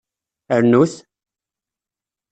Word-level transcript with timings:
Rnut! 0.61 0.93